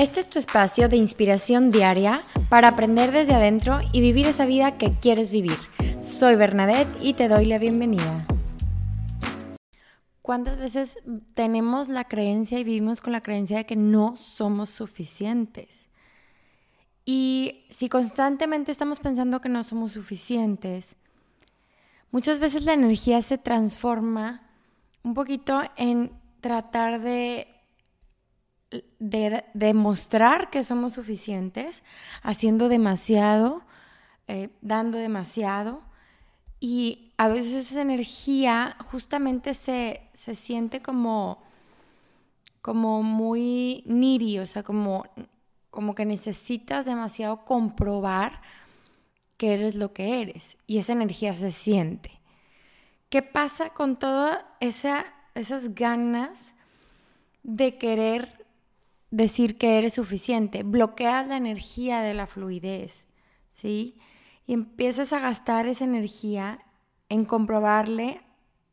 Este 0.00 0.20
es 0.20 0.30
tu 0.30 0.38
espacio 0.38 0.88
de 0.88 0.96
inspiración 0.96 1.68
diaria 1.68 2.22
para 2.48 2.68
aprender 2.68 3.12
desde 3.12 3.34
adentro 3.34 3.80
y 3.92 4.00
vivir 4.00 4.26
esa 4.26 4.46
vida 4.46 4.78
que 4.78 4.94
quieres 4.98 5.30
vivir. 5.30 5.58
Soy 6.00 6.36
Bernadette 6.36 6.96
y 7.02 7.12
te 7.12 7.28
doy 7.28 7.44
la 7.44 7.58
bienvenida. 7.58 8.26
¿Cuántas 10.22 10.58
veces 10.58 10.96
tenemos 11.34 11.90
la 11.90 12.04
creencia 12.04 12.58
y 12.58 12.64
vivimos 12.64 13.02
con 13.02 13.12
la 13.12 13.20
creencia 13.20 13.58
de 13.58 13.66
que 13.66 13.76
no 13.76 14.16
somos 14.16 14.70
suficientes? 14.70 15.90
Y 17.04 17.66
si 17.68 17.90
constantemente 17.90 18.72
estamos 18.72 19.00
pensando 19.00 19.42
que 19.42 19.50
no 19.50 19.62
somos 19.64 19.92
suficientes, 19.92 20.96
muchas 22.10 22.40
veces 22.40 22.62
la 22.62 22.72
energía 22.72 23.20
se 23.20 23.36
transforma 23.36 24.48
un 25.02 25.12
poquito 25.12 25.60
en 25.76 26.10
tratar 26.40 27.02
de 27.02 27.59
de 28.98 29.44
demostrar 29.54 30.50
que 30.50 30.62
somos 30.62 30.94
suficientes, 30.94 31.82
haciendo 32.22 32.68
demasiado, 32.68 33.62
eh, 34.28 34.50
dando 34.60 34.98
demasiado. 34.98 35.82
Y 36.60 37.12
a 37.16 37.28
veces 37.28 37.70
esa 37.70 37.82
energía 37.82 38.76
justamente 38.90 39.54
se, 39.54 40.02
se 40.14 40.34
siente 40.34 40.82
como, 40.82 41.42
como 42.62 43.02
muy 43.02 43.82
needy, 43.86 44.38
o 44.38 44.46
sea, 44.46 44.62
como, 44.62 45.04
como 45.70 45.94
que 45.94 46.04
necesitas 46.04 46.84
demasiado 46.84 47.44
comprobar 47.44 48.42
que 49.36 49.54
eres 49.54 49.74
lo 49.74 49.92
que 49.92 50.20
eres. 50.20 50.58
Y 50.66 50.78
esa 50.78 50.92
energía 50.92 51.32
se 51.32 51.50
siente. 51.50 52.20
¿Qué 53.08 53.22
pasa 53.22 53.70
con 53.70 53.98
todas 53.98 54.38
esa, 54.60 55.06
esas 55.34 55.74
ganas 55.74 56.38
de 57.42 57.76
querer 57.76 58.39
decir 59.10 59.58
que 59.58 59.78
eres 59.78 59.94
suficiente, 59.94 60.62
bloqueas 60.62 61.26
la 61.26 61.36
energía 61.36 62.00
de 62.00 62.14
la 62.14 62.26
fluidez, 62.26 63.06
¿sí? 63.52 63.98
Y 64.46 64.52
empiezas 64.52 65.12
a 65.12 65.20
gastar 65.20 65.66
esa 65.66 65.84
energía 65.84 66.60
en 67.08 67.24
comprobarle 67.24 68.20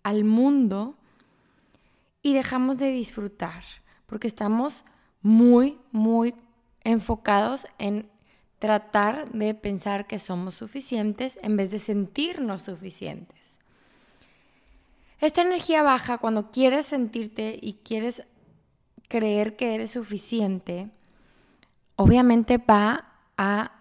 al 0.04 0.24
mundo 0.24 0.98
y 2.22 2.34
dejamos 2.34 2.78
de 2.78 2.92
disfrutar, 2.92 3.64
porque 4.06 4.28
estamos 4.28 4.86
muy, 5.22 5.80
muy 5.92 6.36
enfocados 6.84 7.68
en 7.80 8.10
tratar 8.60 9.32
de 9.32 9.54
pensar 9.54 10.08
que 10.08 10.20
somos 10.20 10.56
suficientes 10.56 11.38
en 11.42 11.58
vez 11.58 11.72
de 11.72 11.80
sentirnos 11.80 12.62
suficientes. 12.64 13.58
Esta 15.20 15.42
energía 15.42 15.84
baja 15.84 16.20
cuando 16.20 16.52
quieres 16.52 16.86
sentirte 16.86 17.58
y 17.60 17.74
quieres 17.84 18.24
creer 19.08 19.56
que 19.56 19.76
eres 19.76 19.92
suficiente, 19.92 20.90
obviamente 21.96 22.58
va 22.58 23.06
a 23.38 23.72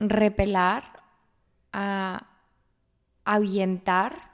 repelar, 0.00 1.02
a 1.72 2.26
ahuyentar 3.24 4.30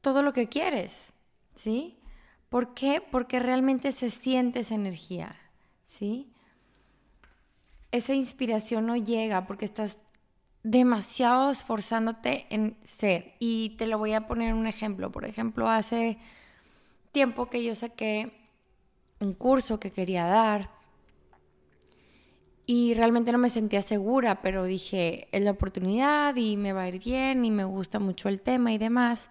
todo 0.00 0.22
lo 0.22 0.32
que 0.32 0.48
quieres, 0.48 1.12
¿sí? 1.54 1.98
¿Por 2.48 2.74
qué? 2.74 3.00
Porque 3.00 3.38
realmente 3.38 3.92
se 3.92 4.10
siente 4.10 4.60
esa 4.60 4.74
energía, 4.74 5.36
¿sí? 5.86 6.32
Esa 7.92 8.14
inspiración 8.14 8.86
no 8.86 8.96
llega 8.96 9.46
porque 9.46 9.64
estás 9.64 9.98
demasiado 10.62 11.50
esforzándote 11.50 12.46
en 12.50 12.76
ser. 12.84 13.34
Y 13.38 13.70
te 13.70 13.86
lo 13.86 13.98
voy 13.98 14.12
a 14.12 14.26
poner 14.26 14.54
un 14.54 14.66
ejemplo. 14.66 15.10
Por 15.10 15.24
ejemplo, 15.24 15.68
hace 15.68 16.18
tiempo 17.12 17.48
que 17.48 17.64
yo 17.64 17.74
saqué 17.74 18.37
un 19.20 19.34
curso 19.34 19.80
que 19.80 19.90
quería 19.90 20.24
dar 20.26 20.70
y 22.70 22.92
realmente 22.92 23.32
no 23.32 23.38
me 23.38 23.48
sentía 23.48 23.80
segura, 23.80 24.42
pero 24.42 24.64
dije, 24.64 25.26
es 25.32 25.42
la 25.42 25.52
oportunidad 25.52 26.36
y 26.36 26.58
me 26.58 26.74
va 26.74 26.82
a 26.82 26.88
ir 26.88 27.02
bien 27.02 27.46
y 27.46 27.50
me 27.50 27.64
gusta 27.64 27.98
mucho 27.98 28.28
el 28.28 28.42
tema 28.42 28.74
y 28.74 28.78
demás, 28.78 29.30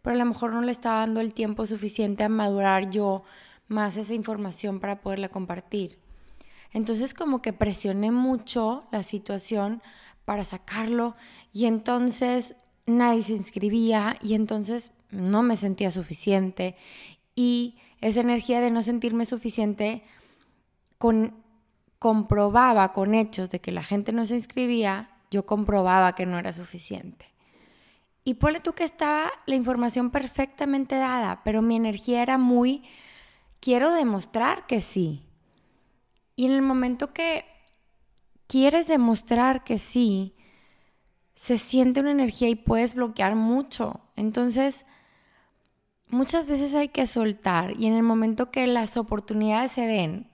pero 0.00 0.14
a 0.14 0.18
lo 0.20 0.24
mejor 0.24 0.54
no 0.54 0.62
le 0.62 0.70
estaba 0.70 1.00
dando 1.00 1.20
el 1.20 1.34
tiempo 1.34 1.66
suficiente 1.66 2.22
a 2.22 2.28
madurar 2.28 2.88
yo 2.88 3.24
más 3.66 3.96
esa 3.96 4.14
información 4.14 4.78
para 4.78 5.00
poderla 5.00 5.28
compartir. 5.28 5.98
Entonces 6.72 7.14
como 7.14 7.42
que 7.42 7.52
presioné 7.52 8.12
mucho 8.12 8.84
la 8.92 9.02
situación 9.02 9.82
para 10.24 10.44
sacarlo 10.44 11.16
y 11.52 11.64
entonces 11.64 12.54
nadie 12.86 13.22
se 13.22 13.32
inscribía 13.32 14.16
y 14.22 14.34
entonces 14.34 14.92
no 15.10 15.42
me 15.42 15.56
sentía 15.56 15.90
suficiente 15.90 16.76
y 17.38 17.76
esa 18.00 18.18
energía 18.18 18.60
de 18.60 18.72
no 18.72 18.82
sentirme 18.82 19.24
suficiente 19.24 20.02
con, 20.98 21.36
comprobaba 22.00 22.92
con 22.92 23.14
hechos 23.14 23.48
de 23.48 23.60
que 23.60 23.70
la 23.70 23.84
gente 23.84 24.10
no 24.10 24.26
se 24.26 24.34
inscribía, 24.34 25.10
yo 25.30 25.46
comprobaba 25.46 26.16
que 26.16 26.26
no 26.26 26.36
era 26.36 26.52
suficiente. 26.52 27.26
Y 28.24 28.34
ponle 28.34 28.58
tú 28.58 28.72
que 28.72 28.82
estaba 28.82 29.30
la 29.46 29.54
información 29.54 30.10
perfectamente 30.10 30.96
dada, 30.96 31.42
pero 31.44 31.62
mi 31.62 31.76
energía 31.76 32.22
era 32.22 32.38
muy, 32.38 32.82
quiero 33.60 33.92
demostrar 33.92 34.66
que 34.66 34.80
sí. 34.80 35.22
Y 36.34 36.46
en 36.46 36.50
el 36.50 36.62
momento 36.62 37.12
que 37.12 37.44
quieres 38.48 38.88
demostrar 38.88 39.62
que 39.62 39.78
sí, 39.78 40.34
se 41.36 41.56
siente 41.56 42.00
una 42.00 42.10
energía 42.10 42.48
y 42.48 42.56
puedes 42.56 42.96
bloquear 42.96 43.36
mucho. 43.36 44.00
Entonces, 44.16 44.86
muchas 46.10 46.48
veces 46.48 46.74
hay 46.74 46.88
que 46.88 47.06
soltar 47.06 47.74
y 47.78 47.86
en 47.86 47.94
el 47.94 48.02
momento 48.02 48.50
que 48.50 48.66
las 48.66 48.96
oportunidades 48.96 49.72
se 49.72 49.86
den, 49.86 50.28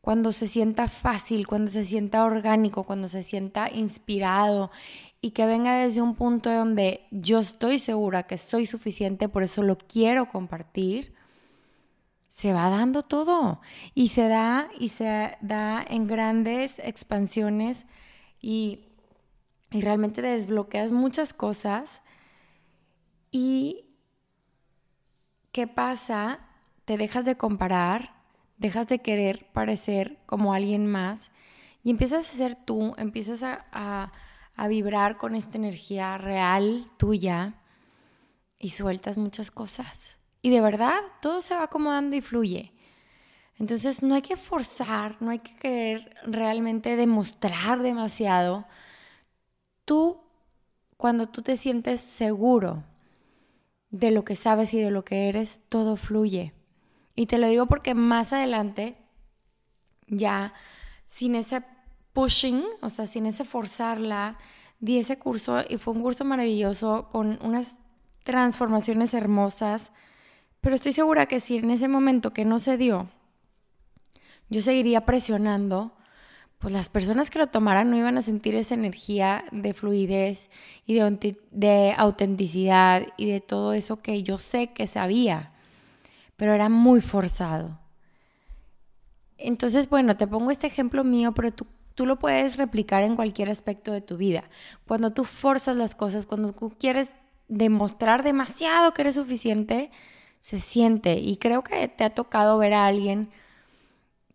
cuando 0.00 0.32
se 0.32 0.48
sienta 0.48 0.86
fácil, 0.86 1.46
cuando 1.46 1.70
se 1.70 1.86
sienta 1.86 2.24
orgánico, 2.24 2.84
cuando 2.84 3.08
se 3.08 3.22
sienta 3.22 3.70
inspirado 3.70 4.70
y 5.22 5.30
que 5.30 5.46
venga 5.46 5.78
desde 5.78 6.02
un 6.02 6.14
punto 6.14 6.52
donde 6.52 7.06
yo 7.10 7.38
estoy 7.38 7.78
segura 7.78 8.24
que 8.24 8.36
soy 8.36 8.66
suficiente, 8.66 9.30
por 9.30 9.42
eso 9.42 9.62
lo 9.62 9.78
quiero 9.78 10.28
compartir, 10.28 11.14
se 12.28 12.52
va 12.52 12.68
dando 12.68 13.00
todo 13.00 13.62
y 13.94 14.08
se 14.08 14.28
da 14.28 14.68
y 14.78 14.90
se 14.90 15.38
da 15.40 15.82
en 15.88 16.06
grandes 16.06 16.78
expansiones 16.80 17.86
y, 18.42 18.80
y 19.70 19.80
realmente 19.80 20.20
desbloqueas 20.20 20.92
muchas 20.92 21.32
cosas 21.32 22.02
y 23.30 23.83
¿qué 25.54 25.68
pasa? 25.68 26.40
Te 26.84 26.96
dejas 26.96 27.24
de 27.24 27.36
comparar, 27.36 28.12
dejas 28.58 28.88
de 28.88 28.98
querer 28.98 29.46
parecer 29.52 30.18
como 30.26 30.52
alguien 30.52 30.88
más 30.88 31.30
y 31.84 31.90
empiezas 31.90 32.28
a 32.28 32.36
ser 32.36 32.56
tú, 32.56 32.92
empiezas 32.98 33.40
a, 33.44 34.12
vibrar 34.68 35.16
con 35.16 35.36
esta 35.36 35.56
energía 35.56 36.18
real 36.18 36.84
tuya 36.96 37.54
y 38.58 38.70
sueltas 38.70 39.16
muchas 39.16 39.52
cosas. 39.52 40.18
Y 40.42 40.50
de 40.50 40.60
verdad, 40.60 41.00
todo 41.22 41.40
se 41.40 41.54
va 41.54 41.64
acomodando 41.64 42.16
y 42.16 42.20
fluye. 42.20 42.72
Entonces 43.56 44.02
no 44.02 44.16
hay 44.16 44.22
que 44.22 44.36
forzar, 44.36 45.16
no 45.20 45.30
hay 45.30 45.38
que 45.38 45.54
querer 45.54 46.16
realmente 46.24 46.96
demostrar 46.96 47.80
demasiado. 47.80 48.66
Tú, 49.84 50.20
cuando 50.96 51.28
tú 51.28 51.42
te 51.42 51.56
sientes 51.56 52.00
seguro 52.00 52.82
de 53.98 54.10
lo 54.10 54.24
que 54.24 54.34
sabes 54.34 54.74
y 54.74 54.80
de 54.80 54.90
lo 54.90 55.04
que 55.04 55.28
eres, 55.28 55.60
todo 55.68 55.96
fluye. 55.96 56.52
Y 57.14 57.26
te 57.26 57.38
lo 57.38 57.48
digo 57.48 57.66
porque 57.66 57.94
más 57.94 58.32
adelante, 58.32 58.96
ya 60.08 60.52
sin 61.06 61.36
ese 61.36 61.62
pushing, 62.12 62.64
o 62.82 62.88
sea, 62.88 63.06
sin 63.06 63.26
ese 63.26 63.44
forzarla, 63.44 64.36
di 64.80 64.98
ese 64.98 65.18
curso 65.18 65.62
y 65.68 65.78
fue 65.78 65.94
un 65.94 66.02
curso 66.02 66.24
maravilloso 66.24 67.08
con 67.10 67.38
unas 67.42 67.78
transformaciones 68.24 69.14
hermosas, 69.14 69.92
pero 70.60 70.74
estoy 70.74 70.92
segura 70.92 71.26
que 71.26 71.38
si 71.38 71.58
en 71.58 71.70
ese 71.70 71.88
momento 71.88 72.32
que 72.32 72.44
no 72.44 72.58
se 72.58 72.76
dio, 72.76 73.08
yo 74.48 74.60
seguiría 74.60 75.04
presionando, 75.04 75.96
pues 76.58 76.72
las 76.72 76.88
personas 76.88 77.30
que 77.30 77.38
lo 77.38 77.48
tomaran 77.48 77.90
no 77.90 77.98
iban 77.98 78.16
a 78.16 78.22
sentir 78.22 78.54
esa 78.54 78.74
energía 78.74 79.44
de 79.52 79.74
fluidez 79.74 80.48
y 80.86 80.94
de, 80.94 81.94
autenticidad 81.96 83.06
y 83.16 83.26
de 83.26 83.40
todo 83.40 83.74
eso 83.74 84.00
que 84.00 84.22
yo 84.22 84.38
sé 84.38 84.68
que 84.68 84.86
sabía, 84.86 85.52
pero 86.36 86.54
era 86.54 86.68
muy 86.68 87.00
forzado. 87.00 87.78
Entonces, 89.36 89.90
bueno, 89.90 90.16
te 90.16 90.26
pongo 90.26 90.50
este 90.50 90.66
ejemplo 90.66 91.04
mío, 91.04 91.32
pero 91.34 91.52
tú, 91.52 91.66
tú 91.94 92.06
lo 92.06 92.18
puedes 92.18 92.56
replicar 92.56 93.02
en 93.02 93.16
cualquier 93.16 93.50
aspecto 93.50 93.92
de 93.92 94.00
tu 94.00 94.16
vida. 94.16 94.44
Cuando 94.86 95.12
tú 95.12 95.24
forzas 95.24 95.76
las 95.76 95.94
cosas, 95.94 96.24
cuando 96.24 96.52
tú 96.52 96.72
quieres 96.78 97.14
demostrar 97.48 98.22
demasiado 98.22 98.94
que 98.94 99.02
eres 99.02 99.16
suficiente, 99.16 99.90
se 100.40 100.60
siente. 100.60 101.14
Y 101.14 101.36
creo 101.36 101.62
que 101.62 101.88
te 101.88 102.04
ha 102.04 102.10
tocado 102.10 102.58
ver 102.58 102.74
a 102.74 102.86
alguien 102.86 103.30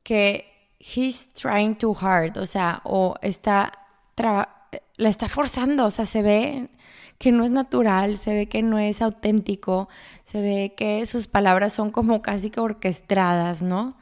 que 0.04 0.59
he's 0.80 1.30
trying 1.34 1.76
too 1.76 1.94
hard, 1.94 2.38
o 2.38 2.46
sea, 2.46 2.82
o 2.86 3.16
está, 3.22 3.72
la 4.16 5.10
está 5.10 5.28
forzando, 5.28 5.86
o 5.86 5.92
sea, 5.92 6.06
se 6.06 6.22
ve 6.22 6.70
que 7.18 7.32
no 7.32 7.44
es 7.44 7.52
natural, 7.52 8.18
se 8.18 8.34
ve 8.34 8.48
que 8.48 8.64
no 8.64 8.80
es 8.80 9.02
auténtico, 9.02 9.90
se 10.24 10.42
ve 10.42 10.74
que 10.76 11.06
sus 11.06 11.28
palabras 11.28 11.74
son 11.74 11.92
como 11.92 12.22
casi 12.22 12.50
que 12.50 12.62
orquestadas, 12.62 13.62
¿no? 13.62 13.98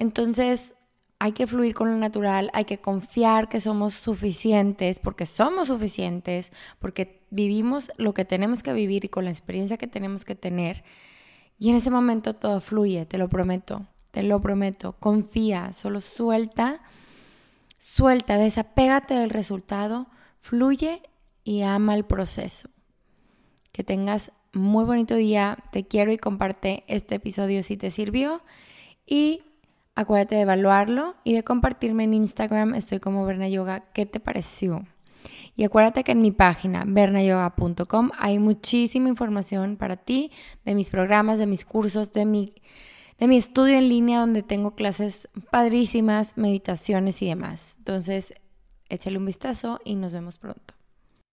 Entonces, 0.00 0.74
hay 1.20 1.32
que 1.32 1.46
fluir 1.46 1.74
con 1.74 1.90
lo 1.90 1.96
natural, 1.96 2.50
hay 2.54 2.64
que 2.64 2.78
confiar 2.78 3.48
que 3.48 3.60
somos 3.60 3.94
suficientes, 3.94 5.00
porque 5.00 5.26
somos 5.26 5.68
suficientes, 5.68 6.52
porque 6.78 7.20
vivimos 7.30 7.90
lo 7.96 8.14
que 8.14 8.24
tenemos 8.24 8.62
que 8.62 8.72
vivir 8.72 9.04
y 9.04 9.08
con 9.08 9.24
la 9.24 9.30
experiencia 9.30 9.78
que 9.78 9.88
tenemos 9.88 10.24
que 10.24 10.34
tener. 10.34 10.84
Y 11.58 11.70
en 11.70 11.76
ese 11.76 11.90
momento 11.90 12.34
todo 12.34 12.60
fluye, 12.60 13.06
te 13.06 13.18
lo 13.18 13.28
prometo, 13.28 13.86
te 14.10 14.22
lo 14.22 14.40
prometo. 14.40 14.94
Confía, 14.98 15.72
solo 15.72 16.00
suelta, 16.00 16.80
suelta, 17.78 18.36
desapégate 18.36 19.14
del 19.14 19.30
resultado, 19.30 20.06
fluye 20.38 21.02
y 21.44 21.62
ama 21.62 21.94
el 21.94 22.04
proceso. 22.04 22.68
Que 23.72 23.84
tengas 23.84 24.32
muy 24.52 24.84
bonito 24.84 25.14
día, 25.14 25.58
te 25.72 25.86
quiero 25.86 26.12
y 26.12 26.18
comparte 26.18 26.84
este 26.88 27.16
episodio 27.16 27.62
si 27.62 27.76
te 27.76 27.90
sirvió. 27.90 28.42
Y 29.06 29.42
Acuérdate 29.98 30.36
de 30.36 30.42
evaluarlo 30.42 31.16
y 31.24 31.32
de 31.32 31.42
compartirme 31.42 32.04
en 32.04 32.14
Instagram. 32.14 32.76
Estoy 32.76 33.00
como 33.00 33.26
Berna 33.26 33.48
Yoga. 33.48 33.80
¿Qué 33.92 34.06
te 34.06 34.20
pareció? 34.20 34.86
Y 35.56 35.64
acuérdate 35.64 36.04
que 36.04 36.12
en 36.12 36.22
mi 36.22 36.30
página, 36.30 36.84
bernayoga.com, 36.86 38.10
hay 38.16 38.38
muchísima 38.38 39.08
información 39.08 39.76
para 39.76 39.96
ti 39.96 40.30
de 40.64 40.76
mis 40.76 40.90
programas, 40.90 41.40
de 41.40 41.48
mis 41.48 41.64
cursos, 41.64 42.12
de 42.12 42.26
mi, 42.26 42.54
de 43.18 43.26
mi 43.26 43.36
estudio 43.36 43.76
en 43.76 43.88
línea 43.88 44.20
donde 44.20 44.42
tengo 44.42 44.74
clases 44.74 45.28
padrísimas, 45.50 46.36
meditaciones 46.36 47.20
y 47.22 47.26
demás. 47.26 47.74
Entonces, 47.78 48.32
échale 48.88 49.18
un 49.18 49.26
vistazo 49.26 49.80
y 49.84 49.96
nos 49.96 50.12
vemos 50.12 50.38
pronto. 50.38 50.77